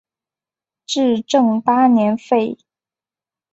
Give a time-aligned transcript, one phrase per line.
[0.87, 2.57] 至正八年废。